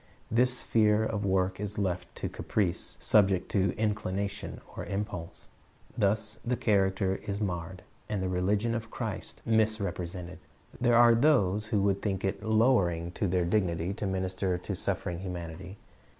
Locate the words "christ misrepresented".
8.89-10.39